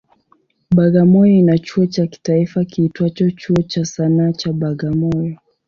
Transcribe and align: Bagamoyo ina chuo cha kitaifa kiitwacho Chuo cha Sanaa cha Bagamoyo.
Bagamoyo 0.75 1.33
ina 1.37 1.57
chuo 1.57 1.85
cha 1.85 2.07
kitaifa 2.07 2.65
kiitwacho 2.65 3.31
Chuo 3.31 3.61
cha 3.63 3.85
Sanaa 3.85 4.31
cha 4.31 4.53
Bagamoyo. 4.53 5.37